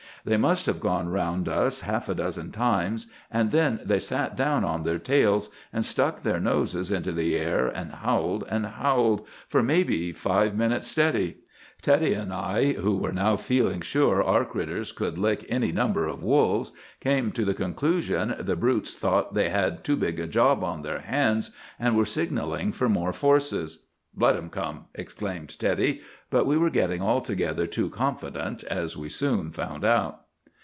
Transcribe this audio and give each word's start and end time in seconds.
They 0.23 0.37
must 0.37 0.67
have 0.67 0.79
gone 0.79 1.09
round 1.09 1.49
us 1.49 1.81
half 1.81 2.07
a 2.07 2.13
dozen 2.13 2.51
times, 2.51 3.07
and 3.31 3.49
then 3.49 3.79
they 3.83 3.97
sat 3.97 4.37
down 4.37 4.63
on 4.63 4.83
their 4.83 4.99
tails, 4.99 5.49
and 5.73 5.83
stuck 5.83 6.21
their 6.21 6.39
noses 6.39 6.91
into 6.91 7.11
the 7.11 7.35
air, 7.35 7.65
and 7.65 7.91
howled 7.91 8.43
and 8.47 8.67
howled 8.67 9.25
for 9.47 9.63
maybe 9.63 10.11
five 10.11 10.53
minutes 10.55 10.85
steady. 10.85 11.37
Teddy 11.81 12.13
and 12.13 12.31
I, 12.31 12.73
who 12.73 12.97
were 12.97 13.11
now 13.13 13.35
feeling 13.35 13.81
sure 13.81 14.23
our 14.23 14.45
'critters' 14.45 14.91
could 14.91 15.17
lick 15.17 15.43
any 15.49 15.71
number 15.71 16.05
of 16.05 16.21
wolves, 16.23 16.71
came 16.99 17.31
to 17.31 17.43
the 17.43 17.55
conclusion 17.55 18.35
the 18.37 18.55
brutes 18.55 18.93
thought 18.93 19.33
they 19.33 19.49
had 19.49 19.83
too 19.83 19.95
big 19.95 20.19
a 20.19 20.27
job 20.27 20.63
on 20.63 20.83
their 20.83 20.99
hands 20.99 21.49
and 21.79 21.97
were 21.97 22.05
signalling 22.05 22.71
for 22.71 22.87
more 22.87 23.11
forces. 23.11 23.85
'Let 24.13 24.35
'em 24.35 24.49
come,' 24.49 24.87
exclaimed 24.93 25.57
Teddy. 25.57 26.01
But 26.29 26.45
we 26.45 26.57
were 26.57 26.69
getting 26.69 27.01
altogether 27.01 27.65
too 27.65 27.89
confident, 27.89 28.61
as 28.65 28.97
we 28.97 29.07
soon 29.07 29.51
found 29.51 29.85
out. 29.85 30.25